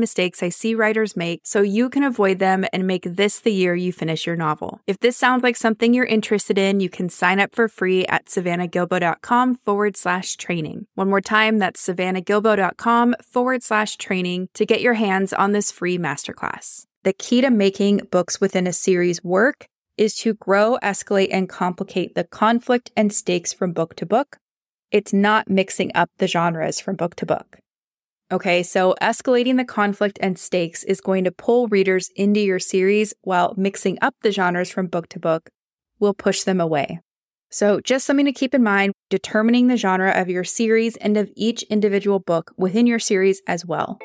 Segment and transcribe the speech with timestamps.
[0.00, 3.74] mistakes I see writers make so you can avoid them and make this the year
[3.74, 4.80] you finish your novel.
[4.86, 8.26] If this sounds like something you're interested in, you can sign up for free at
[8.26, 10.86] savannahgilbo.com forward slash training.
[10.94, 15.98] One more time, that's savannahgilbo.com forward slash training to get your hands on this free
[15.98, 16.86] masterclass.
[17.04, 22.14] The key to making books within a series work is to grow, escalate, and complicate
[22.14, 24.38] the conflict and stakes from book to book
[24.92, 27.61] it's not mixing up the genres from book to book.
[28.32, 33.12] Okay, so escalating the conflict and stakes is going to pull readers into your series
[33.20, 35.50] while mixing up the genres from book to book
[36.00, 36.98] will push them away.
[37.50, 41.30] So, just something to keep in mind determining the genre of your series and of
[41.36, 43.98] each individual book within your series as well.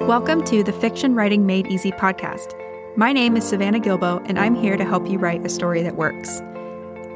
[0.00, 2.54] Welcome to the Fiction Writing Made Easy podcast.
[2.96, 5.96] My name is Savannah Gilbo, and I'm here to help you write a story that
[5.96, 6.40] works.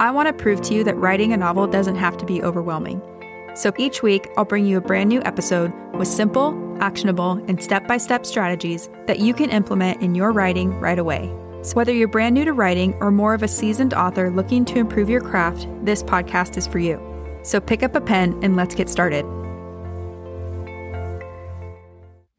[0.00, 3.00] I want to prove to you that writing a novel doesn't have to be overwhelming.
[3.55, 7.86] So each week, I'll bring you a brand new episode with simple, actionable, and step
[7.86, 11.33] by step strategies that you can implement in your writing right away.
[11.62, 14.78] So, whether you're brand new to writing or more of a seasoned author looking to
[14.78, 17.00] improve your craft, this podcast is for you.
[17.42, 19.25] So, pick up a pen and let's get started.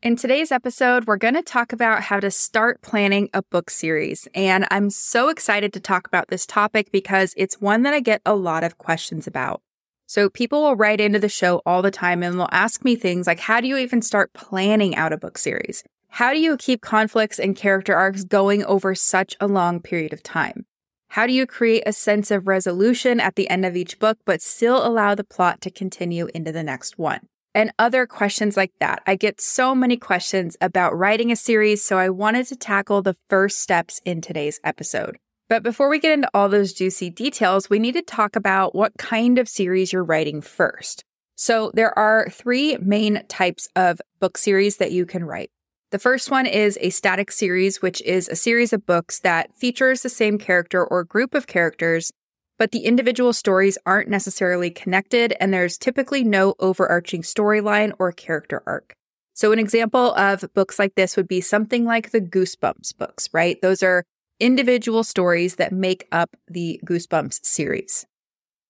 [0.03, 4.27] In today's episode, we're going to talk about how to start planning a book series.
[4.35, 8.21] And I'm so excited to talk about this topic because it's one that I get
[8.23, 9.63] a lot of questions about.
[10.07, 13.27] So people will write into the show all the time and they'll ask me things
[13.27, 15.83] like, how do you even start planning out a book series?
[16.09, 20.23] How do you keep conflicts and character arcs going over such a long period of
[20.23, 20.65] time?
[21.09, 24.41] How do you create a sense of resolution at the end of each book, but
[24.41, 27.21] still allow the plot to continue into the next one?
[27.55, 29.01] and other questions like that.
[29.07, 33.15] I get so many questions about writing a series, so I wanted to tackle the
[33.29, 35.17] first steps in today's episode.
[35.47, 38.97] But before we get into all those juicy details, we need to talk about what
[38.97, 41.03] kind of series you're writing first.
[41.35, 45.51] So there are three main types of book series that you can write.
[45.91, 50.01] The first one is a static series, which is a series of books that features
[50.01, 52.11] the same character or group of characters
[52.57, 58.63] but the individual stories aren't necessarily connected, and there's typically no overarching storyline or character
[58.65, 58.95] arc.
[59.33, 63.61] So, an example of books like this would be something like the Goosebumps books, right?
[63.61, 64.05] Those are
[64.39, 68.05] individual stories that make up the Goosebumps series.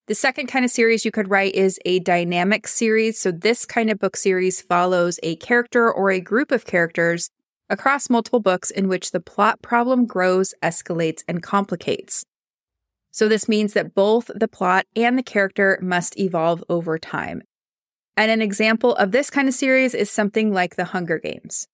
[0.07, 3.19] The second kind of series you could write is a dynamic series.
[3.19, 7.29] So, this kind of book series follows a character or a group of characters
[7.69, 12.23] across multiple books in which the plot problem grows, escalates, and complicates.
[13.11, 17.43] So this means that both the plot and the character must evolve over time.
[18.17, 21.65] And an example of this kind of series is something like The Hunger Games.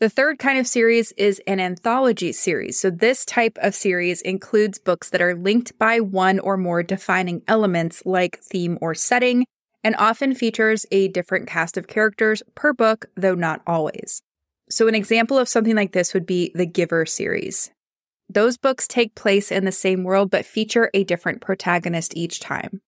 [0.00, 2.80] The third kind of series is an anthology series.
[2.80, 7.42] So this type of series includes books that are linked by one or more defining
[7.46, 9.44] elements like theme or setting,
[9.84, 14.22] and often features a different cast of characters per book, though not always.
[14.70, 17.70] So an example of something like this would be the Giver series.
[18.26, 22.80] Those books take place in the same world but feature a different protagonist each time.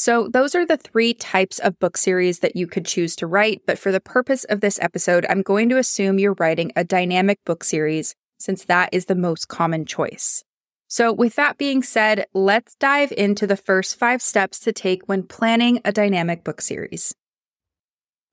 [0.00, 3.62] So, those are the three types of book series that you could choose to write.
[3.66, 7.40] But for the purpose of this episode, I'm going to assume you're writing a dynamic
[7.44, 10.44] book series since that is the most common choice.
[10.86, 15.24] So, with that being said, let's dive into the first five steps to take when
[15.24, 17.12] planning a dynamic book series.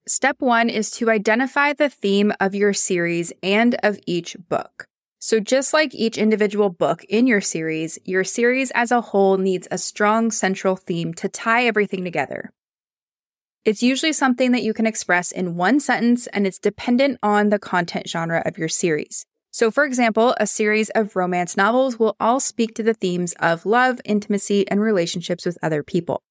[0.08, 4.86] Step one is to identify the theme of your series and of each book.
[5.20, 9.68] So, just like each individual book in your series, your series as a whole needs
[9.72, 12.52] a strong central theme to tie everything together.
[13.66, 17.58] It's usually something that you can express in one sentence and it's dependent on the
[17.58, 19.26] content genre of your series.
[19.50, 23.66] So, for example, a series of romance novels will all speak to the themes of
[23.66, 26.22] love, intimacy, and relationships with other people.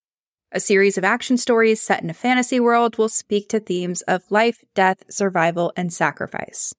[0.52, 4.30] A series of action stories set in a fantasy world will speak to themes of
[4.30, 6.72] life, death, survival, and sacrifice.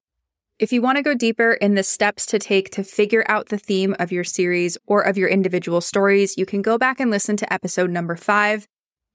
[0.57, 3.57] If you want to go deeper in the steps to take to figure out the
[3.57, 7.35] theme of your series or of your individual stories, you can go back and listen
[7.37, 8.65] to episode number five.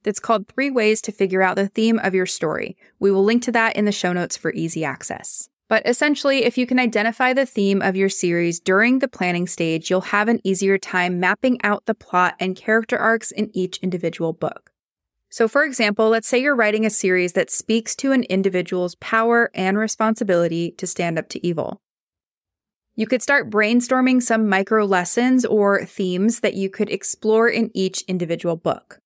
[0.03, 2.77] That's called Three Ways to Figure Out the Theme of Your Story.
[2.99, 5.49] We will link to that in the show notes for easy access.
[5.67, 9.89] But essentially, if you can identify the theme of your series during the planning stage,
[9.89, 14.35] you'll have an easier time mapping out the plot and character arcs in each individual
[14.35, 14.73] book.
[15.31, 19.51] So, for example, let's say you're writing a series that speaks to an individual's power
[19.55, 21.81] and responsibility to stand up to evil.
[22.97, 28.03] You could start brainstorming some micro lessons or themes that you could explore in each
[28.03, 28.99] individual book.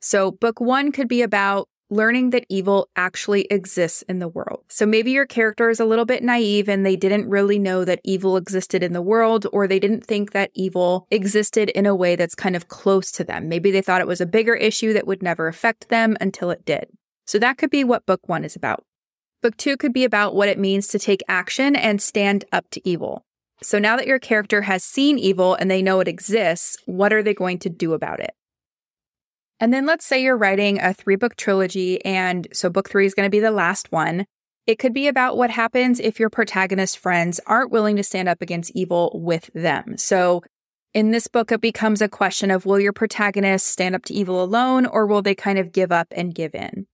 [0.00, 4.64] So, book one could be about learning that evil actually exists in the world.
[4.68, 8.00] So maybe your character is a little bit naive and they didn't really know that
[8.04, 12.16] evil existed in the world, or they didn't think that evil existed in a way
[12.16, 13.48] that's kind of close to them.
[13.48, 16.64] Maybe they thought it was a bigger issue that would never affect them until it
[16.64, 16.88] did.
[17.26, 18.84] So that could be what book one is about.
[19.42, 22.88] Book two could be about what it means to take action and stand up to
[22.88, 23.24] evil.
[23.62, 27.22] So now that your character has seen evil and they know it exists, what are
[27.22, 28.30] they going to do about it?
[29.60, 33.14] And then let's say you're writing a three book trilogy, and so book three is
[33.14, 34.24] going to be the last one.
[34.66, 38.42] It could be about what happens if your protagonist friends aren't willing to stand up
[38.42, 39.96] against evil with them.
[39.96, 40.42] So
[40.94, 44.42] in this book, it becomes a question of will your protagonist stand up to evil
[44.42, 46.86] alone, or will they kind of give up and give in?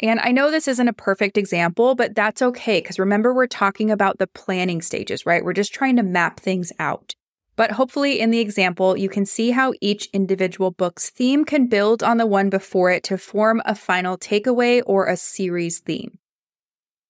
[0.00, 2.80] And I know this isn't a perfect example, but that's okay.
[2.80, 5.44] Because remember, we're talking about the planning stages, right?
[5.44, 7.14] We're just trying to map things out.
[7.58, 12.04] But hopefully, in the example, you can see how each individual book's theme can build
[12.04, 16.20] on the one before it to form a final takeaway or a series theme.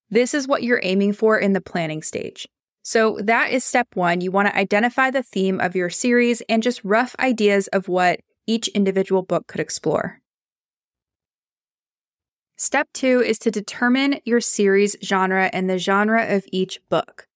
[0.09, 2.47] This is what you're aiming for in the planning stage.
[2.81, 4.21] So, that is step one.
[4.21, 8.21] You want to identify the theme of your series and just rough ideas of what
[8.47, 10.19] each individual book could explore.
[12.55, 17.28] Step two is to determine your series genre and the genre of each book.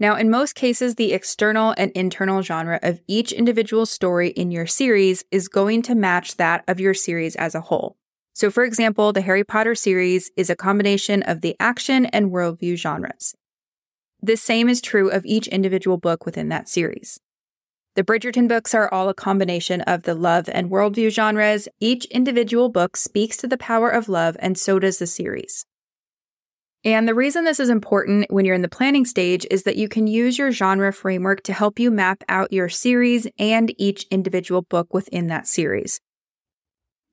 [0.00, 4.66] Now, in most cases, the external and internal genre of each individual story in your
[4.66, 7.96] series is going to match that of your series as a whole.
[8.32, 12.76] So, for example, the Harry Potter series is a combination of the action and worldview
[12.76, 13.34] genres.
[14.22, 17.18] The same is true of each individual book within that series.
[17.96, 21.66] The Bridgerton books are all a combination of the love and worldview genres.
[21.80, 25.66] Each individual book speaks to the power of love, and so does the series.
[26.84, 29.88] And the reason this is important when you're in the planning stage is that you
[29.88, 34.62] can use your genre framework to help you map out your series and each individual
[34.62, 36.00] book within that series.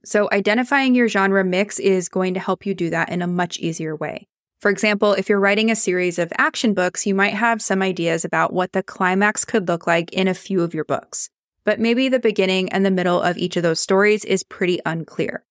[0.03, 3.57] So, identifying your genre mix is going to help you do that in a much
[3.57, 4.27] easier way.
[4.59, 8.23] For example, if you're writing a series of action books, you might have some ideas
[8.23, 11.29] about what the climax could look like in a few of your books.
[11.63, 15.43] But maybe the beginning and the middle of each of those stories is pretty unclear.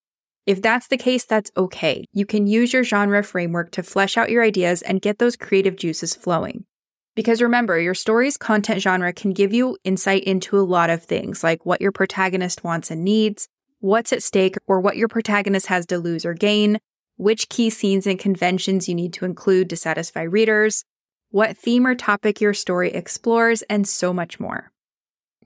[0.46, 2.04] If that's the case, that's okay.
[2.12, 5.76] You can use your genre framework to flesh out your ideas and get those creative
[5.76, 6.66] juices flowing.
[7.14, 11.42] Because remember, your story's content genre can give you insight into a lot of things,
[11.42, 13.48] like what your protagonist wants and needs,
[13.80, 16.78] what's at stake, or what your protagonist has to lose or gain,
[17.16, 20.84] which key scenes and conventions you need to include to satisfy readers,
[21.30, 24.72] what theme or topic your story explores, and so much more.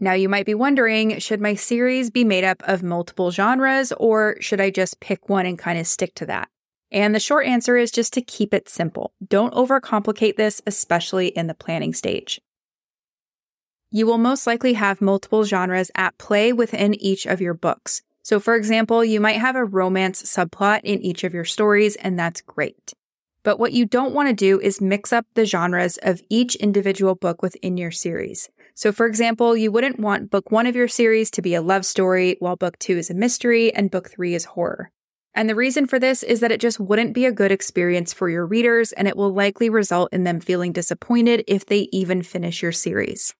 [0.00, 4.36] Now, you might be wondering should my series be made up of multiple genres, or
[4.40, 6.48] should I just pick one and kind of stick to that?
[6.90, 9.12] And the short answer is just to keep it simple.
[9.26, 12.40] Don't overcomplicate this, especially in the planning stage.
[13.90, 18.02] You will most likely have multiple genres at play within each of your books.
[18.22, 22.18] So, for example, you might have a romance subplot in each of your stories, and
[22.18, 22.92] that's great.
[23.42, 27.14] But what you don't want to do is mix up the genres of each individual
[27.14, 28.50] book within your series.
[28.78, 31.84] So, for example, you wouldn't want book one of your series to be a love
[31.84, 34.92] story, while book two is a mystery and book three is horror.
[35.34, 38.28] And the reason for this is that it just wouldn't be a good experience for
[38.30, 42.62] your readers, and it will likely result in them feeling disappointed if they even finish
[42.62, 43.34] your series.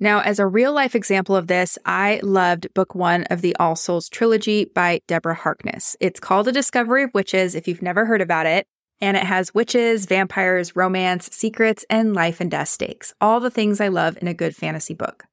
[0.00, 3.76] Now, as a real life example of this, I loved book one of the All
[3.76, 5.94] Souls trilogy by Deborah Harkness.
[6.00, 8.66] It's called A Discovery of Witches if you've never heard about it.
[9.00, 13.14] And it has witches, vampires, romance, secrets, and life and death stakes.
[13.20, 15.26] All the things I love in a good fantasy book.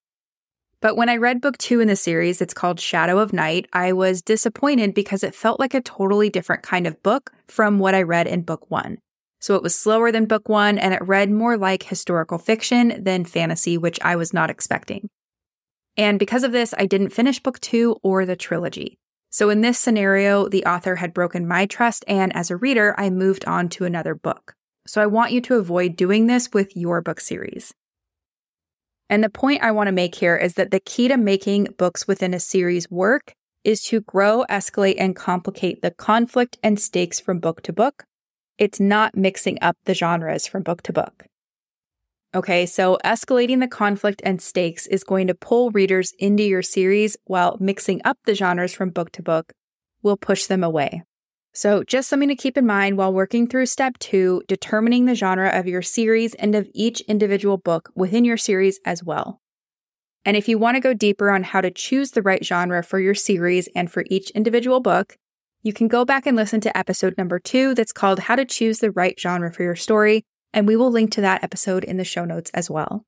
[0.81, 3.93] But when I read book two in the series, it's called Shadow of Night, I
[3.93, 8.01] was disappointed because it felt like a totally different kind of book from what I
[8.01, 8.97] read in book one.
[9.39, 13.23] So it was slower than book one and it read more like historical fiction than
[13.23, 15.07] fantasy, which I was not expecting.
[15.95, 18.97] And because of this, I didn't finish book two or the trilogy.
[19.33, 23.09] So in this scenario, the author had broken my trust, and as a reader, I
[23.09, 24.53] moved on to another book.
[24.85, 27.73] So I want you to avoid doing this with your book series.
[29.09, 32.07] And the point I want to make here is that the key to making books
[32.07, 37.39] within a series work is to grow, escalate, and complicate the conflict and stakes from
[37.39, 38.03] book to book.
[38.59, 41.25] It's not mixing up the genres from book to book.
[42.35, 47.15] Okay, so escalating the conflict and stakes is going to pull readers into your series
[47.25, 49.53] while mixing up the genres from book to book
[50.01, 51.03] will push them away.
[51.53, 55.49] So, just something to keep in mind while working through step two, determining the genre
[55.49, 59.39] of your series and of each individual book within your series as well.
[60.25, 62.99] And if you want to go deeper on how to choose the right genre for
[62.99, 65.17] your series and for each individual book,
[65.61, 68.79] you can go back and listen to episode number two that's called How to Choose
[68.79, 72.03] the Right Genre for Your Story, and we will link to that episode in the
[72.03, 73.05] show notes as well.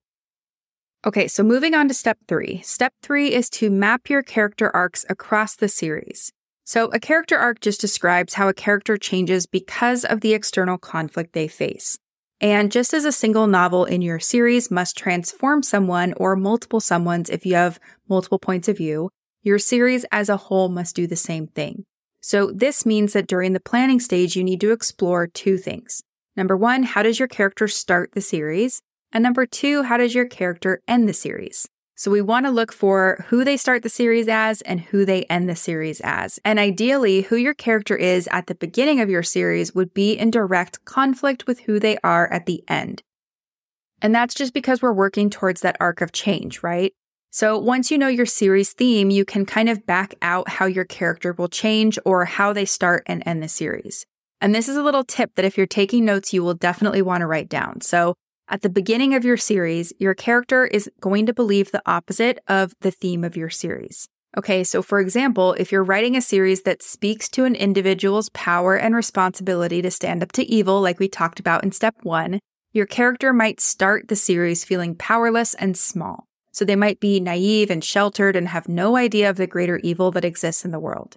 [1.05, 2.61] Okay, so moving on to step three.
[2.63, 6.31] Step three is to map your character arcs across the series.
[6.63, 11.33] So, a character arc just describes how a character changes because of the external conflict
[11.33, 11.99] they face.
[12.41, 17.29] And just as a single novel in your series must transform someone or multiple someones
[17.29, 19.11] if you have multiple points of view,
[19.43, 21.85] your series as a whole must do the same thing.
[22.19, 26.01] So, this means that during the planning stage, you need to explore two things.
[26.35, 28.81] Number one, how does your character start the series?
[29.11, 31.67] And number two, how does your character end the series?
[31.97, 35.23] So we want to look for who they start the series as and who they
[35.23, 36.39] end the series as.
[36.43, 40.29] And ideally, who your character is at the beginning of your series would be in
[40.29, 43.01] direct conflict with who they are at the end.
[44.01, 46.91] And that's just because we're working towards that arc of change, right?
[47.31, 50.85] So once you know your series theme, you can kind of back out how your
[50.85, 54.05] character will change or how they start and end the series.
[54.45, 57.21] And this is a little tip that if you're taking notes, you will definitely want
[57.21, 57.81] to write down.
[57.81, 58.13] So
[58.47, 62.75] at the beginning of your series, your character is going to believe the opposite of
[62.81, 64.07] the theme of your series.
[64.37, 68.75] Okay, so for example, if you're writing a series that speaks to an individual's power
[68.75, 72.39] and responsibility to stand up to evil, like we talked about in step one,
[72.71, 76.27] your character might start the series feeling powerless and small.
[76.51, 80.11] So they might be naive and sheltered and have no idea of the greater evil
[80.11, 81.15] that exists in the world.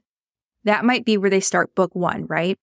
[0.64, 2.56] That might be where they start book one, right?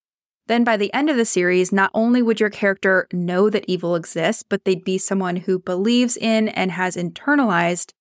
[0.48, 3.96] Then by the end of the series, not only would your character know that evil
[3.96, 7.94] exists, but they'd be someone who believes in and has internalized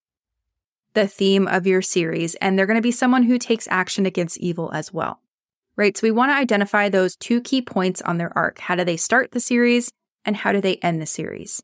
[0.92, 4.38] the theme of your series, and they're going to be someone who takes action against
[4.38, 5.20] evil as well.
[5.76, 5.96] Right?
[5.96, 8.60] So we want to identify those two key points on their arc.
[8.60, 9.90] How do they start the series
[10.24, 11.62] and how do they end the series?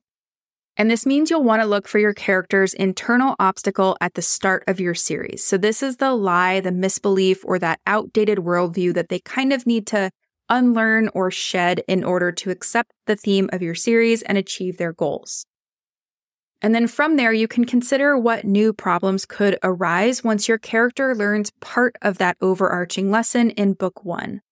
[0.76, 4.64] And this means you'll want to look for your character's internal obstacle at the start
[4.66, 5.44] of your series.
[5.44, 9.66] So this is the lie, the misbelief, or that outdated worldview that they kind of
[9.66, 10.10] need to
[10.50, 14.92] unlearn, or shed in order to accept the theme of your series and achieve their
[14.92, 15.46] goals.
[16.62, 21.14] And then from there, you can consider what new problems could arise once your character
[21.14, 24.42] learns part of that overarching lesson in book one.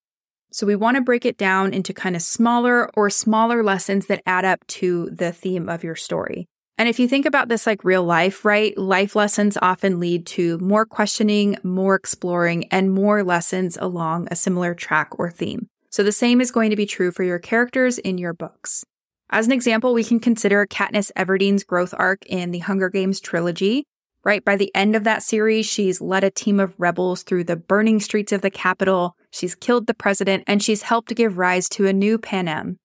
[0.51, 4.23] So we want to break it down into kind of smaller or smaller lessons that
[4.25, 6.47] add up to the theme of your story.
[6.79, 8.77] And if you think about this like real life, right?
[8.79, 14.75] Life lessons often lead to more questioning, more exploring, and more lessons along a similar
[14.75, 15.69] track or theme.
[15.91, 18.85] So the same is going to be true for your characters in your books.
[19.31, 23.85] As an example, we can consider Katniss Everdeen's growth arc in the Hunger Games trilogy.
[24.25, 27.57] Right by the end of that series, she's led a team of rebels through the
[27.57, 31.87] burning streets of the Capitol, she's killed the president, and she's helped give rise to
[31.87, 32.79] a new Panem.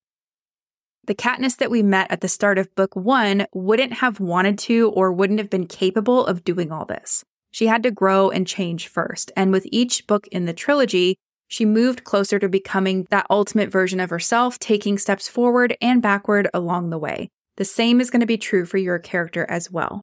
[1.05, 4.89] The Katniss that we met at the start of book one wouldn't have wanted to
[4.91, 7.25] or wouldn't have been capable of doing all this.
[7.51, 9.31] She had to grow and change first.
[9.35, 13.99] And with each book in the trilogy, she moved closer to becoming that ultimate version
[13.99, 17.29] of herself, taking steps forward and backward along the way.
[17.57, 20.01] The same is going to be true for your character as well.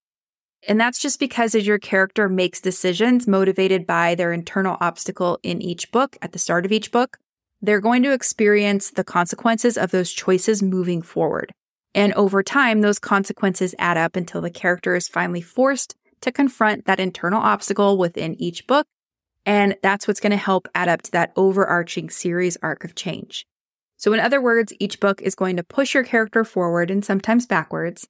[0.68, 5.62] And that's just because as your character makes decisions motivated by their internal obstacle in
[5.62, 7.18] each book at the start of each book,
[7.62, 11.52] they're going to experience the consequences of those choices moving forward.
[11.94, 16.85] And over time, those consequences add up until the character is finally forced to confront
[16.85, 18.87] that internal obstacle within each book
[19.47, 23.47] and that's what's going to help add up to that overarching series arc of change.
[23.97, 27.47] So, in other words, each book is going to push your character forward and sometimes
[27.47, 28.09] backwards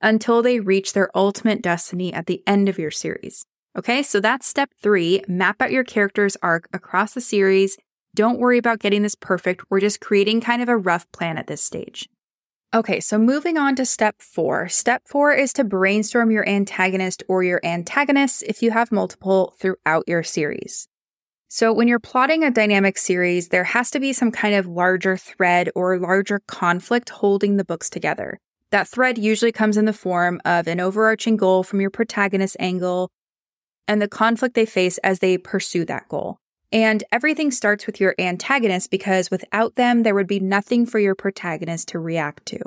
[0.00, 3.46] until they reach their ultimate destiny at the end of your series.
[3.76, 7.76] Okay, so that's step three map out your character's arc across the series.
[8.14, 9.64] Don't worry about getting this perfect.
[9.68, 12.08] We're just creating kind of a rough plan at this stage.
[12.76, 14.68] Okay, so moving on to step four.
[14.68, 20.04] Step four is to brainstorm your antagonist or your antagonists if you have multiple throughout
[20.06, 20.86] your series.
[21.48, 25.16] So when you're plotting a dynamic series, there has to be some kind of larger
[25.16, 28.40] thread or larger conflict holding the books together.
[28.72, 33.08] That thread usually comes in the form of an overarching goal from your protagonist's angle
[33.88, 36.40] and the conflict they face as they pursue that goal.
[36.76, 41.14] And everything starts with your antagonist because without them, there would be nothing for your
[41.14, 42.58] protagonist to react to.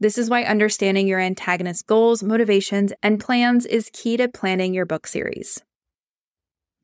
[0.00, 4.86] This is why understanding your antagonist's goals, motivations, and plans is key to planning your
[4.86, 5.62] book series.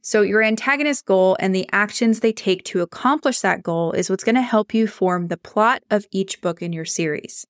[0.03, 4.23] So, your antagonist's goal and the actions they take to accomplish that goal is what's
[4.25, 7.47] going to help you form the plot of each book in your series.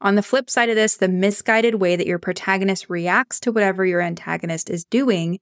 [0.00, 3.84] On the flip side of this, the misguided way that your protagonist reacts to whatever
[3.84, 5.38] your antagonist is doing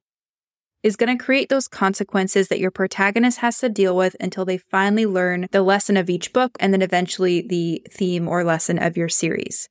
[0.82, 4.56] is going to create those consequences that your protagonist has to deal with until they
[4.56, 8.96] finally learn the lesson of each book and then eventually the theme or lesson of
[8.96, 9.68] your series.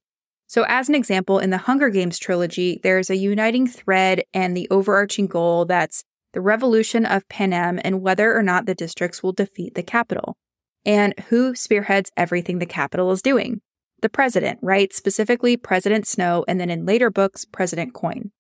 [0.48, 4.68] So, as an example, in the Hunger Games trilogy, there's a uniting thread and the
[4.72, 9.76] overarching goal that's the revolution of Panem and whether or not the districts will defeat
[9.76, 10.38] the Capitol.
[10.86, 13.62] And who spearheads everything the Capitol is doing?
[14.02, 14.94] The president, right?
[14.94, 18.32] Specifically, President Snow, and then in later books, President Coin.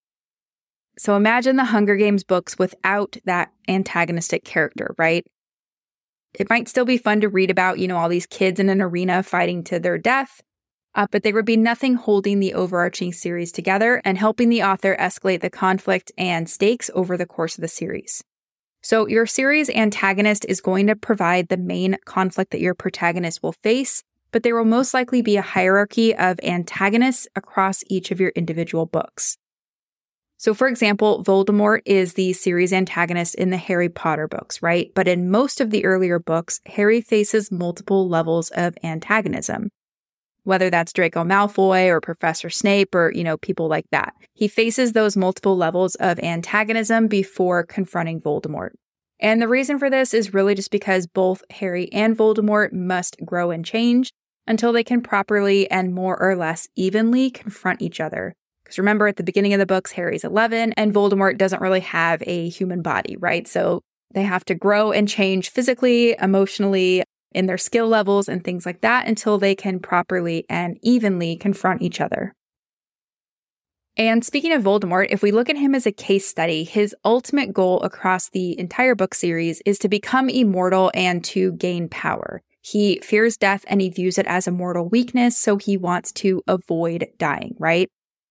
[0.99, 5.25] So imagine the Hunger Games books without that antagonistic character, right?
[6.37, 8.81] It might still be fun to read about, you know, all these kids in an
[8.81, 10.41] arena fighting to their death,
[10.95, 14.97] uh, but there would be nothing holding the overarching series together and helping the author
[14.99, 18.21] escalate the conflict and stakes over the course of the series.
[18.81, 23.55] So, your series antagonist is going to provide the main conflict that your protagonist will
[23.63, 24.03] face,
[24.33, 28.85] but there will most likely be a hierarchy of antagonists across each of your individual
[28.85, 29.37] books.
[30.39, 34.91] So, for example, Voldemort is the series antagonist in the Harry Potter books, right?
[34.95, 39.69] But in most of the earlier books, Harry faces multiple levels of antagonism
[40.49, 44.13] whether that's Draco Malfoy or Professor Snape or, you know, people like that.
[44.33, 48.71] He faces those multiple levels of antagonism before confronting Voldemort.
[49.19, 53.51] And the reason for this is really just because both Harry and Voldemort must grow
[53.51, 54.11] and change
[54.47, 58.33] until they can properly and more or less evenly confront each other.
[58.69, 62.21] Because remember, at the beginning of the books, Harry's 11 and Voldemort doesn't really have
[62.27, 63.47] a human body, right?
[63.47, 63.81] So
[64.13, 68.81] they have to grow and change physically, emotionally, in their skill levels and things like
[68.81, 72.35] that until they can properly and evenly confront each other.
[73.97, 77.51] And speaking of Voldemort, if we look at him as a case study, his ultimate
[77.51, 82.43] goal across the entire book series is to become immortal and to gain power.
[82.61, 86.43] He fears death and he views it as a mortal weakness, so he wants to
[86.47, 87.89] avoid dying, right?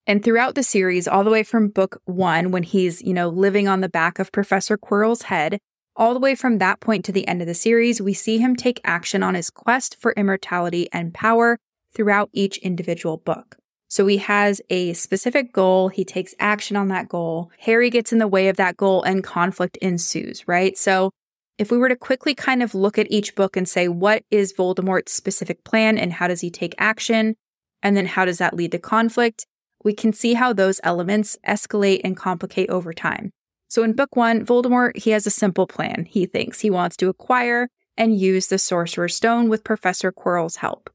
[0.09, 3.67] And throughout the series, all the way from book one, when he's, you know, living
[3.67, 5.59] on the back of Professor Quirrell's head,
[5.95, 8.55] all the way from that point to the end of the series, we see him
[8.55, 11.59] take action on his quest for immortality and power
[11.93, 13.57] throughout each individual book.
[13.87, 17.51] So he has a specific goal, he takes action on that goal.
[17.59, 20.75] Harry gets in the way of that goal and conflict ensues, right?
[20.75, 21.11] So
[21.59, 24.53] if we were to quickly kind of look at each book and say, what is
[24.53, 27.35] Voldemort's specific plan and how does he take action?
[27.83, 29.45] And then how does that lead to conflict?
[29.83, 33.31] We can see how those elements escalate and complicate over time.
[33.67, 36.05] So in book one, Voldemort, he has a simple plan.
[36.09, 40.89] He thinks he wants to acquire and use the Sorcerer's Stone with Professor Quirrell's help.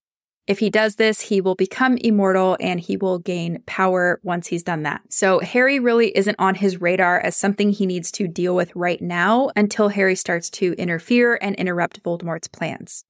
[0.47, 4.62] If he does this, he will become immortal and he will gain power once he's
[4.62, 5.01] done that.
[5.09, 9.01] So Harry really isn't on his radar as something he needs to deal with right
[9.01, 13.05] now until Harry starts to interfere and interrupt Voldemort's plans.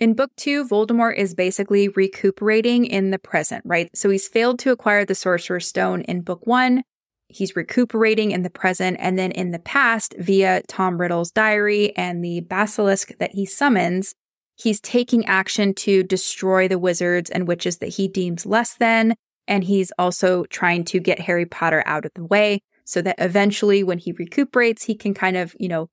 [0.00, 3.94] In book two, Voldemort is basically recuperating in the present, right?
[3.94, 6.82] So he's failed to acquire the Sorcerer's Stone in book one,
[7.30, 12.24] he's recuperating in the present and then in the past via Tom Riddle's diary and
[12.24, 14.14] the basilisk that he summons,
[14.56, 19.14] he's taking action to destroy the wizards and witches that he deems less than.
[19.46, 23.82] And he's also trying to get Harry Potter out of the way so that eventually
[23.82, 25.88] when he recuperates, he can kind of, you know,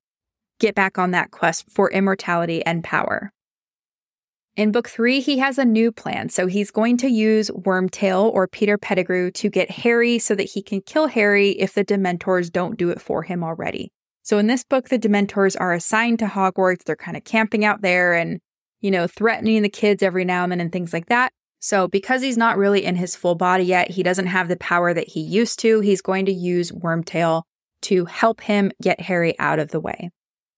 [0.60, 3.32] get back on that quest for immortality and power.
[4.58, 6.30] In book three, he has a new plan.
[6.30, 10.64] So he's going to use Wormtail or Peter Pettigrew to get Harry so that he
[10.64, 13.92] can kill Harry if the Dementors don't do it for him already.
[14.24, 16.86] So in this book, the Dementors are assigned to Hogwarts.
[16.86, 18.40] They're kind of camping out there and,
[18.82, 21.32] you know, threatening the kids every now and then and things like that.
[21.60, 24.92] So because he's not really in his full body yet, he doesn't have the power
[24.92, 25.82] that he used to.
[25.82, 27.44] He's going to use Wormtail
[27.84, 30.10] to help him get Harry out of the way.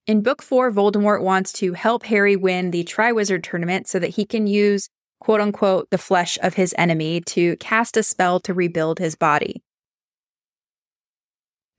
[0.07, 4.25] In book four, Voldemort wants to help Harry win the Triwizard tournament so that he
[4.25, 8.99] can use, quote unquote, the flesh of his enemy to cast a spell to rebuild
[8.99, 9.61] his body.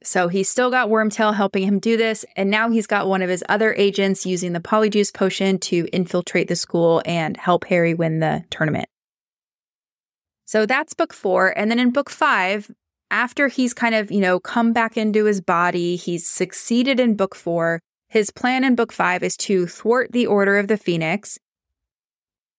[0.02, 3.28] So he's still got Wormtail helping him do this, and now he's got one of
[3.28, 8.20] his other agents using the Polyjuice potion to infiltrate the school and help Harry win
[8.20, 8.88] the tournament.
[10.46, 11.56] So that's book four.
[11.56, 12.70] And then in book five,
[13.10, 17.34] after he's kind of, you know, come back into his body, he's succeeded in book
[17.34, 17.80] four,
[18.10, 21.38] his plan in book five is to thwart the Order of the Phoenix,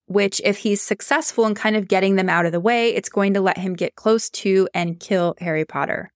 [0.06, 3.34] which, if he's successful in kind of getting them out of the way, it's going
[3.34, 6.10] to let him get close to and kill Harry Potter.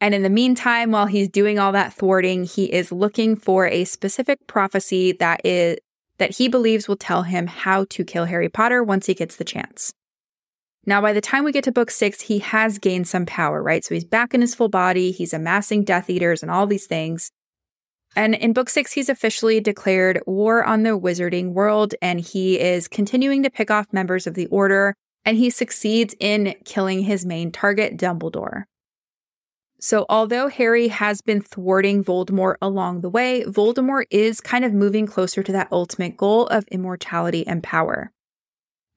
[0.00, 3.84] And in the meantime, while he's doing all that thwarting, he is looking for a
[3.84, 5.78] specific prophecy that is
[6.16, 9.44] that he believes will tell him how to kill Harry Potter once he gets the
[9.44, 9.92] chance.
[10.86, 13.84] Now, by the time we get to book six, he has gained some power, right?
[13.84, 17.30] So he's back in his full body, he's amassing Death Eaters and all these things.
[18.16, 22.88] And in book six, he's officially declared war on the wizarding world, and he is
[22.88, 24.94] continuing to pick off members of the order,
[25.24, 28.64] and he succeeds in killing his main target, Dumbledore.
[29.80, 35.06] So, although Harry has been thwarting Voldemort along the way, Voldemort is kind of moving
[35.06, 38.10] closer to that ultimate goal of immortality and power.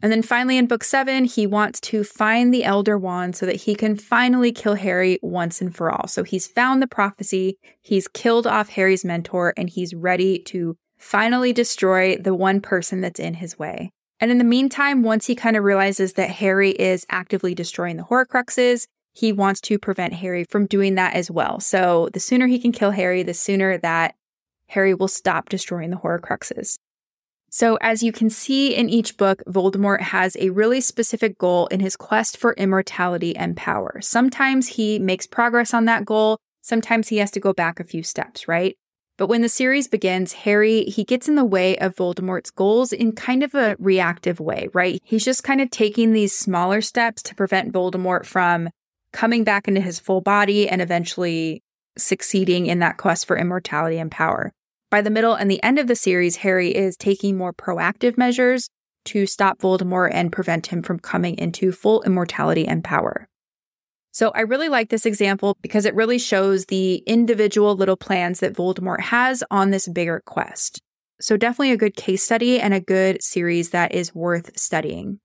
[0.02, 3.58] And then finally, in book seven, he wants to find the Elder Wand so that
[3.58, 6.08] he can finally kill Harry once and for all.
[6.08, 11.54] So he's found the prophecy, he's killed off Harry's mentor, and he's ready to finally
[11.54, 13.92] destroy the one person that's in his way.
[14.20, 18.04] And in the meantime, once he kind of realizes that Harry is actively destroying the
[18.04, 21.60] Horcruxes, he wants to prevent Harry from doing that as well.
[21.60, 24.16] So the sooner he can kill Harry, the sooner that
[24.68, 26.76] Harry will stop destroying the Horcruxes.
[27.54, 31.82] So, as you can see in each book, Voldemort has a really specific goal in
[31.82, 34.00] his quest for immortality and power.
[34.00, 38.04] Sometimes he makes progress on that goal, sometimes he has to go back a few
[38.04, 38.78] steps, right?
[39.18, 43.12] But when the series begins, Harry, he gets in the way of Voldemort's goals in
[43.12, 45.02] kind of a reactive way, right?
[45.04, 48.70] He's just kind of taking these smaller steps to prevent Voldemort from
[49.12, 51.62] coming back into his full body and eventually
[51.98, 54.54] succeeding in that quest for immortality and power.
[54.92, 58.70] By the middle and the end of the series, Harry is taking more proactive measures
[59.06, 63.30] to stop Voldemort and prevent him from coming into full immortality and power.
[64.12, 68.54] So I really like this example because it really shows the individual little plans that
[68.54, 70.82] Voldemort has on this bigger quest.
[71.22, 75.22] So definitely a good case study and a good series that is worth studying.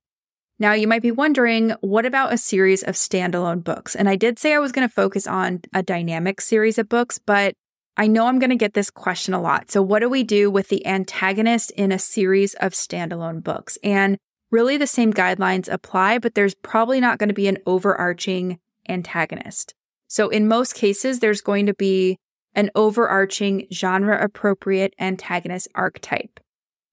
[0.60, 3.96] Now you might be wondering, what about a series of standalone books?
[3.96, 7.18] And I did say I was going to focus on a dynamic series of books,
[7.18, 7.54] but
[7.96, 9.70] I know I'm going to get this question a lot.
[9.70, 13.78] So, what do we do with the antagonist in a series of standalone books?
[13.82, 14.18] And
[14.50, 19.74] really, the same guidelines apply, but there's probably not going to be an overarching antagonist.
[20.08, 22.18] So, in most cases, there's going to be
[22.54, 26.40] an overarching genre appropriate antagonist archetype.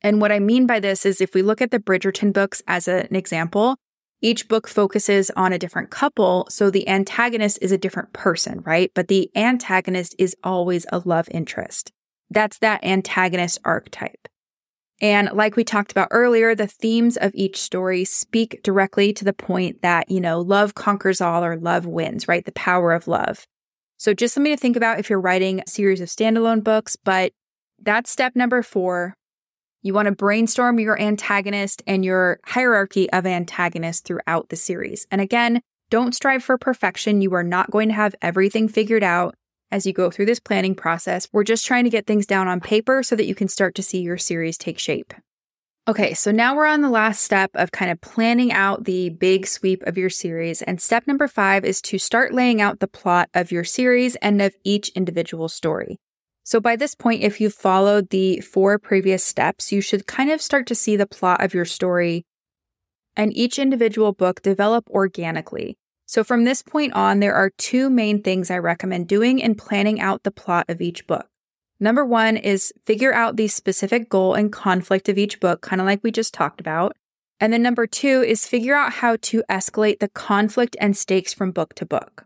[0.01, 2.87] And what I mean by this is if we look at the Bridgerton books as
[2.87, 3.77] an example,
[4.23, 8.89] each book focuses on a different couple, so the antagonist is a different person, right?
[8.95, 11.91] But the antagonist is always a love interest.
[12.29, 14.29] That's that antagonist archetype.
[15.01, 19.33] And like we talked about earlier, the themes of each story speak directly to the
[19.33, 22.45] point that, you know, love conquers all or love wins, right?
[22.45, 23.45] The power of love.
[23.97, 27.33] So just something to think about if you're writing a series of standalone books, but
[27.81, 29.15] that's step number four.
[29.83, 35.05] You want to brainstorm your antagonist and your hierarchy of antagonists throughout the series.
[35.11, 37.21] And again, don't strive for perfection.
[37.21, 39.35] You are not going to have everything figured out
[39.71, 41.27] as you go through this planning process.
[41.33, 43.83] We're just trying to get things down on paper so that you can start to
[43.83, 45.13] see your series take shape.
[45.85, 49.45] Okay, so now we're on the last step of kind of planning out the big
[49.45, 50.61] sweep of your series.
[50.61, 54.41] And step number five is to start laying out the plot of your series and
[54.41, 55.99] of each individual story.
[56.43, 60.41] So by this point, if you've followed the four previous steps, you should kind of
[60.41, 62.25] start to see the plot of your story
[63.15, 65.77] and each individual book develop organically.
[66.05, 70.01] So from this point on, there are two main things I recommend doing in planning
[70.01, 71.27] out the plot of each book.
[71.79, 75.87] Number one is figure out the specific goal and conflict of each book, kind of
[75.87, 76.95] like we just talked about.
[77.39, 81.51] And then number two is figure out how to escalate the conflict and stakes from
[81.51, 82.25] book to book.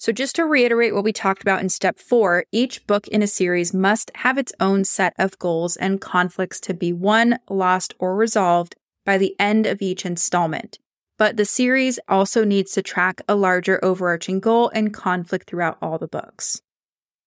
[0.00, 3.26] So, just to reiterate what we talked about in step four, each book in a
[3.26, 8.16] series must have its own set of goals and conflicts to be won, lost, or
[8.16, 10.78] resolved by the end of each installment.
[11.18, 15.98] But the series also needs to track a larger overarching goal and conflict throughout all
[15.98, 16.62] the books.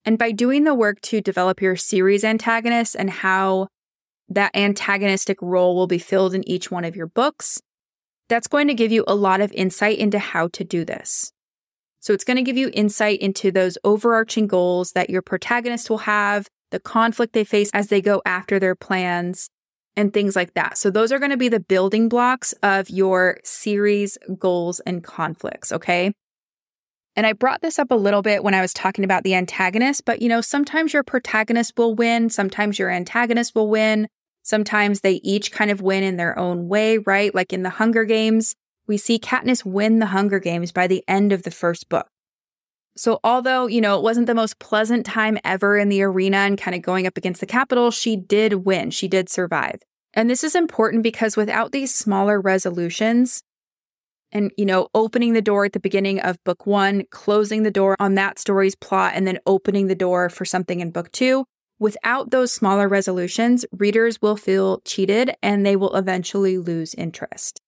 [0.03, 3.67] And by doing the work to develop your series antagonist and how
[4.27, 7.61] that antagonistic role will be filled in each one of your books,
[8.29, 11.31] that's going to give you a lot of insight into how to do this.
[12.03, 15.99] So it's going to give you insight into those overarching goals that your protagonist will
[15.99, 19.49] have, the conflict they face as they go after their plans,
[19.95, 20.77] and things like that.
[20.77, 25.71] So those are going to be the building blocks of your series goals and conflicts.
[25.71, 26.11] Okay.
[27.15, 30.03] And I brought this up a little bit when I was talking about the antagonist,
[30.03, 34.09] but you know, sometimes your protagonist will win, sometimes your antagonist will win.
[34.45, 37.33] Sometimes they each kind of win in their own way, right?
[37.33, 38.55] Like in the Hunger Games,
[38.87, 42.07] we see Katniss win the Hunger Games by the end of the first book.
[42.95, 46.59] So, although, you know, it wasn't the most pleasant time ever in the arena and
[46.59, 48.91] kind of going up against the Capitol, she did win.
[48.91, 49.79] She did survive.
[50.13, 53.41] And this is important because without these smaller resolutions
[54.31, 57.95] and, you know, opening the door at the beginning of book one, closing the door
[57.99, 61.45] on that story's plot, and then opening the door for something in book two,
[61.79, 67.59] without those smaller resolutions, readers will feel cheated and they will eventually lose interest.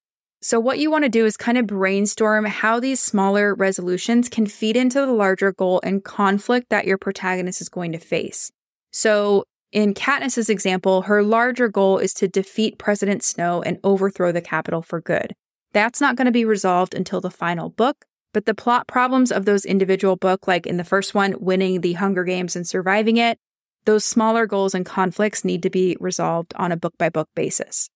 [0.45, 4.45] So, what you want to do is kind of brainstorm how these smaller resolutions can
[4.45, 8.51] feed into the larger goal and conflict that your protagonist is going to face.
[8.91, 14.39] So, in Katniss's example, her larger goal is to defeat President Snow and overthrow the
[14.39, 15.33] Capitol for good.
[15.73, 19.45] That's not going to be resolved until the final book, but the plot problems of
[19.45, 23.39] those individual book, like in the first one, winning the Hunger Games and surviving it,
[23.85, 27.89] those smaller goals and conflicts need to be resolved on a book by book basis.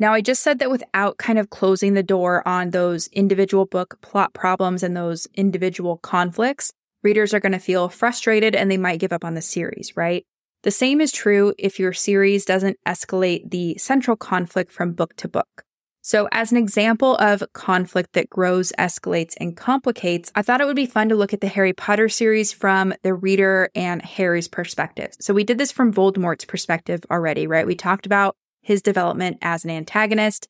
[0.00, 3.98] Now, I just said that without kind of closing the door on those individual book
[4.00, 9.00] plot problems and those individual conflicts, readers are going to feel frustrated and they might
[9.00, 10.24] give up on the series, right?
[10.62, 15.28] The same is true if your series doesn't escalate the central conflict from book to
[15.28, 15.64] book.
[16.00, 20.76] So, as an example of conflict that grows, escalates, and complicates, I thought it would
[20.76, 25.10] be fun to look at the Harry Potter series from the reader and Harry's perspective.
[25.20, 27.66] So, we did this from Voldemort's perspective already, right?
[27.66, 28.36] We talked about
[28.68, 30.46] his development as an antagonist.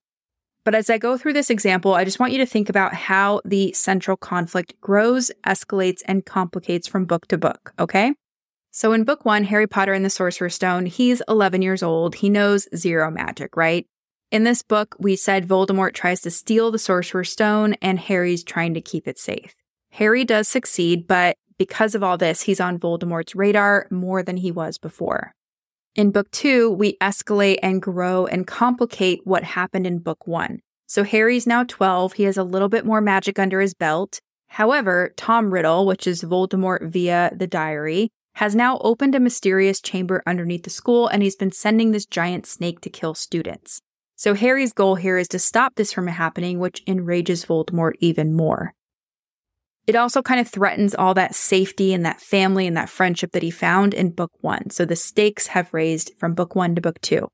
[0.65, 3.41] But as I go through this example, I just want you to think about how
[3.45, 8.13] the central conflict grows, escalates, and complicates from book to book, okay?
[8.73, 12.17] So in book one, Harry Potter and the Sorcerer's Stone, he's 11 years old.
[12.17, 13.87] He knows zero magic, right?
[14.33, 18.75] In this book, we said Voldemort tries to steal the Sorcerer's Stone and Harry's trying
[18.75, 19.55] to keep it safe.
[19.93, 24.51] Harry does succeed, but because of all this, he's on Voldemort's radar more than he
[24.51, 25.35] was before.
[25.99, 30.61] In book two, we escalate and grow and complicate what happened in book one.
[30.87, 32.13] So Harry's now 12.
[32.13, 34.21] He has a little bit more magic under his belt.
[34.47, 40.23] However, Tom Riddle, which is Voldemort via the diary, has now opened a mysterious chamber
[40.25, 43.81] underneath the school and he's been sending this giant snake to kill students.
[44.15, 48.73] So Harry's goal here is to stop this from happening, which enrages Voldemort even more.
[49.89, 53.43] It also kind of threatens all that safety and that family and that friendship that
[53.43, 54.69] he found in book one.
[54.69, 57.29] So the stakes have raised from book one to book two.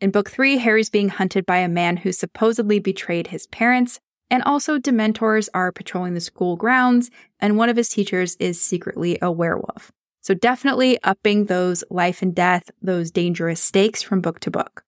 [0.00, 3.98] In book three, Harry's being hunted by a man who supposedly betrayed his parents,
[4.30, 9.18] and also Dementors are patrolling the school grounds, and one of his teachers is secretly
[9.20, 9.90] a werewolf.
[10.22, 14.85] So definitely upping those life and death, those dangerous stakes from book to book.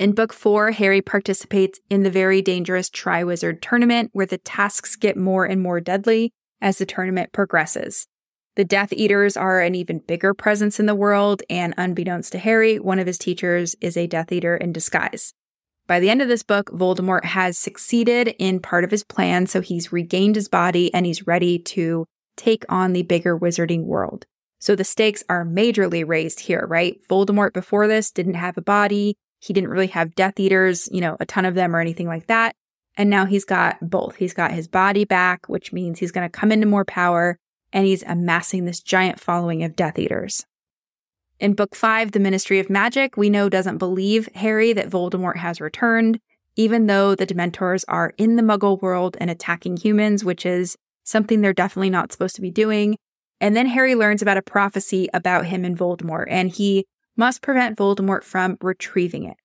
[0.00, 5.14] In book four, Harry participates in the very dangerous Triwizard tournament where the tasks get
[5.14, 8.06] more and more deadly as the tournament progresses.
[8.56, 12.78] The Death Eaters are an even bigger presence in the world, and unbeknownst to Harry,
[12.78, 15.34] one of his teachers is a Death Eater in disguise.
[15.86, 19.60] By the end of this book, Voldemort has succeeded in part of his plan, so
[19.60, 22.06] he's regained his body and he's ready to
[22.38, 24.24] take on the bigger wizarding world.
[24.60, 26.96] So the stakes are majorly raised here, right?
[27.10, 29.18] Voldemort before this didn't have a body.
[29.40, 32.26] He didn't really have Death Eaters, you know, a ton of them or anything like
[32.28, 32.54] that.
[32.96, 34.16] And now he's got both.
[34.16, 37.38] He's got his body back, which means he's going to come into more power
[37.72, 40.44] and he's amassing this giant following of Death Eaters.
[41.38, 45.60] In book five, The Ministry of Magic, we know doesn't believe Harry that Voldemort has
[45.60, 46.20] returned,
[46.56, 51.40] even though the Dementors are in the Muggle world and attacking humans, which is something
[51.40, 52.96] they're definitely not supposed to be doing.
[53.40, 56.84] And then Harry learns about a prophecy about him and Voldemort, and he
[57.16, 59.36] must prevent Voldemort from retrieving it.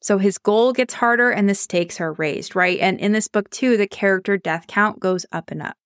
[0.00, 2.78] So his goal gets harder and the stakes are raised, right?
[2.78, 5.76] And in this book, too, the character death count goes up and up.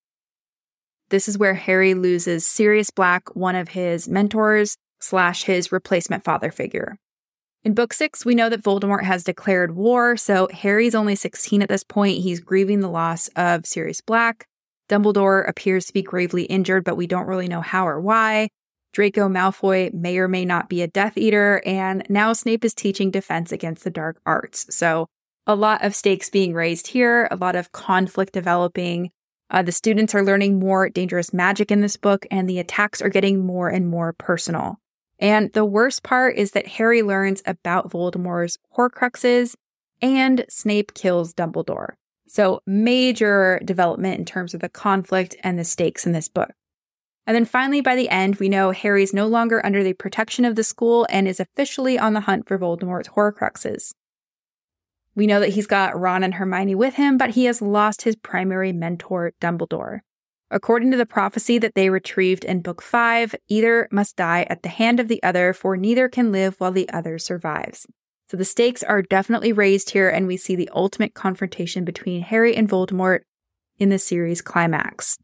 [1.09, 6.51] This is where Harry loses Sirius Black, one of his mentors, slash his replacement father
[6.51, 6.99] figure.
[7.65, 11.69] In book six, we know that Voldemort has declared war, so Harry's only 16 at
[11.69, 12.19] this point.
[12.19, 14.47] He's grieving the loss of Sirius Black.
[14.89, 18.49] Dumbledore appears to be gravely injured, but we don't really know how or why.
[18.93, 23.11] Draco Malfoy may or may not be a Death Eater, and now Snape is teaching
[23.11, 24.67] defense against the dark arts.
[24.75, 25.07] So,
[25.47, 29.11] a lot of stakes being raised here, a lot of conflict developing.
[29.51, 33.09] Uh, the students are learning more dangerous magic in this book, and the attacks are
[33.09, 34.79] getting more and more personal.
[35.19, 39.55] And the worst part is that Harry learns about Voldemort's Horcruxes,
[40.01, 41.95] and Snape kills Dumbledore.
[42.29, 46.51] So, major development in terms of the conflict and the stakes in this book.
[47.27, 50.57] And then finally, by the end, we know Harry's no longer under the protection of
[50.57, 53.93] the school and is officially on the hunt for Voldemort's Horcruxes.
[55.15, 58.17] We know that he's got Ron and Hermione with him, but he has lost his
[58.17, 60.01] primary mentor, Dumbledore.
[60.51, 64.69] According to the prophecy that they retrieved in Book 5, either must die at the
[64.69, 67.87] hand of the other, for neither can live while the other survives.
[68.31, 72.57] So the stakes are definitely raised here, and we see the ultimate confrontation between Harry
[72.57, 73.21] and Voldemort
[73.79, 75.19] in the series climax.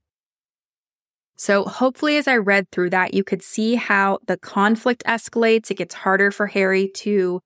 [1.38, 5.70] So hopefully, as I read through that, you could see how the conflict escalates.
[5.70, 7.40] It gets harder for Harry to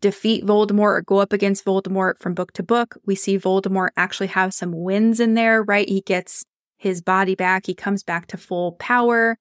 [0.00, 2.96] defeat Voldemort or go up against Voldemort from book to book.
[3.04, 5.88] We see Voldemort actually have some wins in there, right?
[5.88, 6.44] He gets
[6.76, 7.66] his body back.
[7.66, 9.36] He comes back to full power.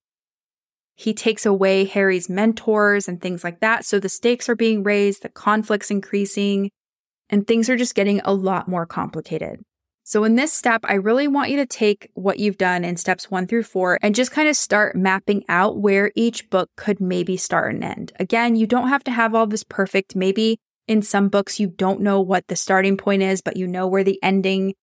[0.96, 3.86] He takes away Harry's mentors and things like that.
[3.86, 6.72] So the stakes are being raised, the conflict's increasing,
[7.30, 9.62] and things are just getting a lot more complicated.
[10.06, 13.32] So in this step, I really want you to take what you've done in steps
[13.32, 17.38] one through four and just kind of start mapping out where each book could maybe
[17.38, 18.12] start and end.
[18.20, 20.14] Again, you don't have to have all this perfect.
[20.16, 23.88] Maybe in some books, you don't know what the starting point is, but you know
[23.88, 24.74] where the ending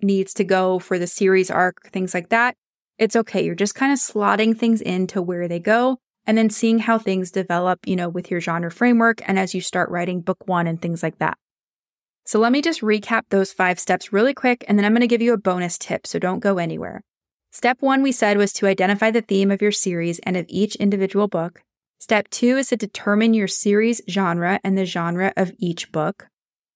[0.00, 2.56] needs to go for the series arc, things like that.
[2.98, 3.44] It's okay.
[3.44, 5.98] You're just kind of slotting things into where they go.
[6.26, 9.60] and then seeing how things develop, you know, with your genre framework and as you
[9.60, 11.38] start writing book one and things like that.
[12.26, 15.06] So let me just recap those five steps really quick, and then I'm going to
[15.06, 17.02] give you a bonus tip, so don't go anywhere.
[17.52, 20.74] Step one, we said, was to identify the theme of your series and of each
[20.76, 21.62] individual book.
[22.00, 26.26] Step two is to determine your series genre and the genre of each book.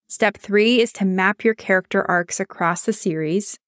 [0.08, 3.58] Step three is to map your character arcs across the series.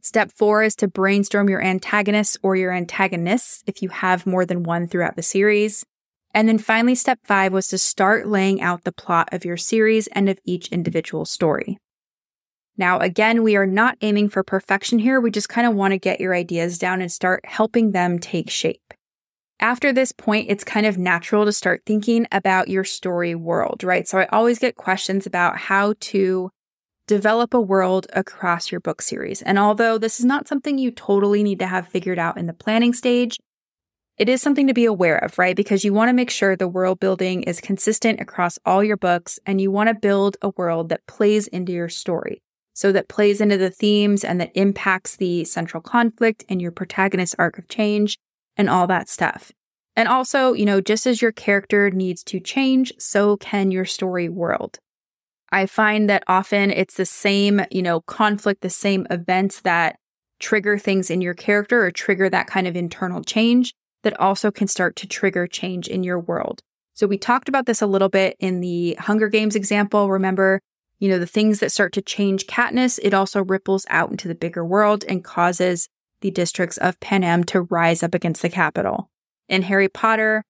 [0.00, 4.64] Step four is to brainstorm your antagonists or your antagonists if you have more than
[4.64, 5.86] one throughout the series.
[6.34, 10.08] And then finally, step five was to start laying out the plot of your series
[10.08, 11.78] and of each individual story.
[12.76, 15.20] Now, again, we are not aiming for perfection here.
[15.20, 18.50] We just kind of want to get your ideas down and start helping them take
[18.50, 18.92] shape.
[19.60, 24.08] After this point, it's kind of natural to start thinking about your story world, right?
[24.08, 26.50] So I always get questions about how to
[27.06, 29.40] develop a world across your book series.
[29.42, 32.52] And although this is not something you totally need to have figured out in the
[32.52, 33.38] planning stage,
[34.16, 35.56] it is something to be aware of, right?
[35.56, 39.40] Because you want to make sure the world building is consistent across all your books
[39.44, 42.40] and you want to build a world that plays into your story.
[42.74, 47.34] So that plays into the themes and that impacts the central conflict and your protagonist's
[47.38, 48.18] arc of change
[48.56, 49.52] and all that stuff.
[49.96, 54.28] And also, you know, just as your character needs to change, so can your story
[54.28, 54.78] world.
[55.52, 59.96] I find that often it's the same, you know, conflict, the same events that
[60.40, 63.72] trigger things in your character or trigger that kind of internal change
[64.04, 66.62] that also can start to trigger change in your world.
[66.94, 70.10] So we talked about this a little bit in the Hunger Games example.
[70.10, 70.60] Remember,
[71.00, 74.34] you know, the things that start to change Katniss, it also ripples out into the
[74.34, 75.88] bigger world and causes
[76.20, 79.10] the districts of Panem to rise up against the Capitol.
[79.48, 80.44] In Harry Potter,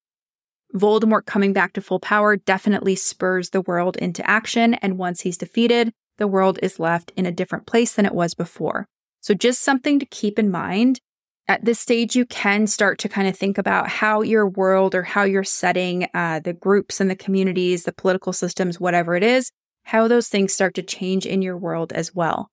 [0.74, 4.74] Voldemort coming back to full power definitely spurs the world into action.
[4.74, 8.34] And once he's defeated, the world is left in a different place than it was
[8.34, 8.86] before.
[9.20, 11.00] So just something to keep in mind
[11.46, 15.02] at this stage, you can start to kind of think about how your world or
[15.02, 19.50] how you're setting uh, the groups and the communities, the political systems, whatever it is,
[19.82, 22.50] how those things start to change in your world as well.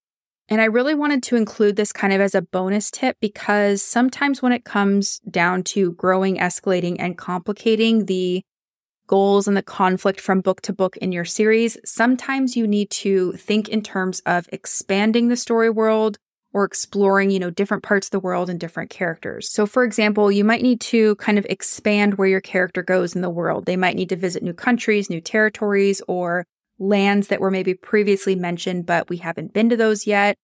[0.50, 4.42] And I really wanted to include this kind of as a bonus tip because sometimes
[4.42, 8.44] when it comes down to growing, escalating, and complicating the
[9.08, 13.32] goals and the conflict from book to book in your series, sometimes you need to
[13.34, 16.18] think in terms of expanding the story world
[16.54, 19.50] or exploring, you know, different parts of the world and different characters.
[19.50, 23.22] So for example, you might need to kind of expand where your character goes in
[23.22, 23.66] the world.
[23.66, 26.46] They might need to visit new countries, new territories, or
[26.78, 30.36] lands that were maybe previously mentioned, but we haven't been to those yet.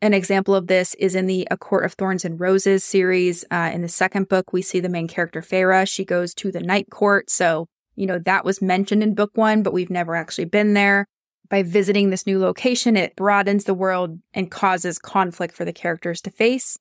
[0.00, 3.44] An example of this is in the A Court of Thorns and Roses series.
[3.50, 5.88] Uh, in the second book, we see the main character, Feyre.
[5.88, 7.30] She goes to the Night Court.
[7.30, 7.66] So,
[7.96, 11.06] you know, that was mentioned in book one, but we've never actually been there
[11.48, 16.20] by visiting this new location, it broadens the world and causes conflict for the characters
[16.22, 16.78] to face.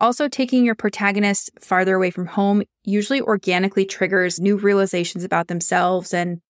[0.00, 6.14] Also, taking your protagonist farther away from home usually organically triggers new realizations about themselves
[6.14, 6.40] and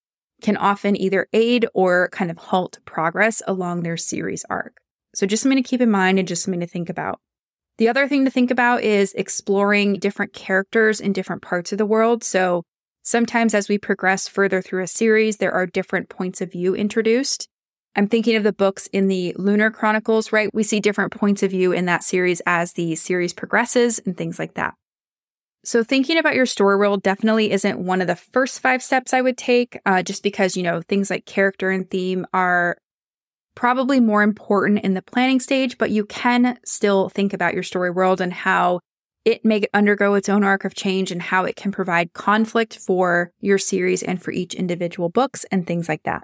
[0.41, 4.77] can often either aid or kind of halt progress along their series arc.
[5.13, 7.19] So, just something to keep in mind and just something to think about.
[7.77, 11.85] The other thing to think about is exploring different characters in different parts of the
[11.85, 12.23] world.
[12.23, 12.63] So,
[13.03, 17.47] sometimes as we progress further through a series, there are different points of view introduced.
[17.95, 20.53] I'm thinking of the books in the Lunar Chronicles, right?
[20.53, 24.39] We see different points of view in that series as the series progresses and things
[24.39, 24.75] like that.
[25.63, 29.21] So, thinking about your story world definitely isn't one of the first five steps I
[29.21, 32.77] would take, uh, just because, you know, things like character and theme are
[33.53, 37.91] probably more important in the planning stage, but you can still think about your story
[37.91, 38.79] world and how
[39.23, 43.31] it may undergo its own arc of change and how it can provide conflict for
[43.39, 46.23] your series and for each individual books and things like that.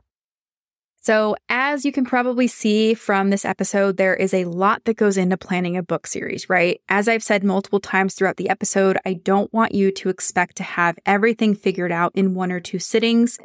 [1.00, 5.16] So, as you can probably see from this episode, there is a lot that goes
[5.16, 6.82] into planning a book series, right?
[6.90, 10.64] As I've said multiple times throughout the episode, I don't want you to expect to
[10.64, 13.40] have everything figured out in one or two sittings.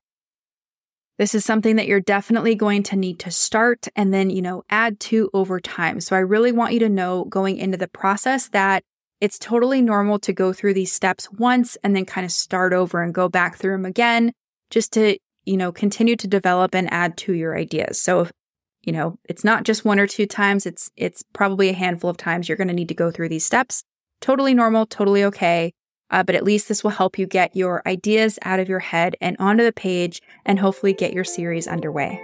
[1.18, 4.64] This is something that you're definitely going to need to start and then, you know,
[4.68, 6.00] add to over time.
[6.00, 8.82] So, I really want you to know going into the process that
[9.22, 13.02] it's totally normal to go through these steps once and then kind of start over
[13.02, 14.32] and go back through them again
[14.70, 18.00] just to you know, continue to develop and add to your ideas.
[18.00, 18.28] So,
[18.82, 22.16] you know, it's not just one or two times, it's it's probably a handful of
[22.16, 23.82] times you're going to need to go through these steps.
[24.20, 25.72] Totally normal, totally okay.
[26.10, 29.16] Uh, but at least this will help you get your ideas out of your head
[29.20, 32.20] and onto the page and hopefully get your series underway.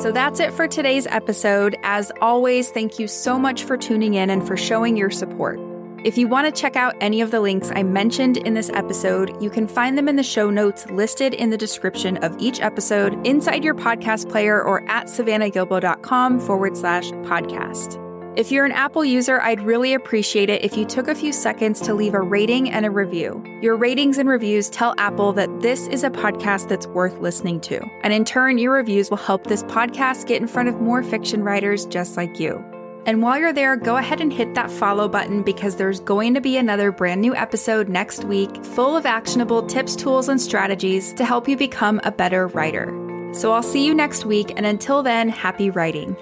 [0.00, 1.76] So that's it for today's episode.
[1.82, 5.58] As always, thank you so much for tuning in and for showing your support.
[6.04, 9.42] If you want to check out any of the links I mentioned in this episode,
[9.42, 13.26] you can find them in the show notes listed in the description of each episode
[13.26, 18.07] inside your podcast player or at savannahgilbo.com forward slash podcast.
[18.38, 21.80] If you're an Apple user, I'd really appreciate it if you took a few seconds
[21.80, 23.42] to leave a rating and a review.
[23.60, 27.84] Your ratings and reviews tell Apple that this is a podcast that's worth listening to.
[28.04, 31.42] And in turn, your reviews will help this podcast get in front of more fiction
[31.42, 32.64] writers just like you.
[33.06, 36.40] And while you're there, go ahead and hit that follow button because there's going to
[36.40, 41.24] be another brand new episode next week full of actionable tips, tools, and strategies to
[41.24, 42.86] help you become a better writer.
[43.34, 46.16] So I'll see you next week, and until then, happy writing.